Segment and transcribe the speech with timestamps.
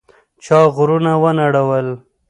[0.43, 1.87] چا غرونه ونړول؟